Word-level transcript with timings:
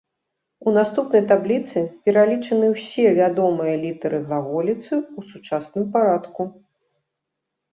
У 0.69 0.71
наступнай 0.77 1.21
табліцы 1.31 1.83
пералічаны 2.09 2.65
ўсе 2.73 3.05
вядомыя 3.19 3.73
літары 3.83 4.17
глаголіцы 4.25 4.93
ў 5.01 5.19
сучасным 5.35 5.85
парадку. 5.99 6.41